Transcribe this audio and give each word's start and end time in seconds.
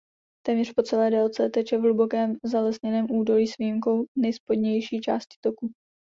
Téměř 0.45 0.73
po 0.73 0.83
celé 0.83 1.11
délce 1.11 1.49
teče 1.49 1.77
v 1.77 1.81
hlubokém 1.81 2.35
zalesněném 2.43 3.11
údolí 3.11 3.47
s 3.47 3.57
výjimkou 3.57 4.05
nejspodnější 4.17 4.99
části 5.01 5.37
toku. 5.41 5.71